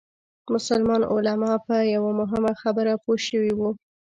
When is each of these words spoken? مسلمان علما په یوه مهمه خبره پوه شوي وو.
مسلمان 0.53 1.01
علما 1.13 1.51
په 1.67 1.75
یوه 1.95 2.11
مهمه 2.21 2.53
خبره 2.61 2.93
پوه 3.03 3.17
شوي 3.27 3.51
وو. 3.55 3.69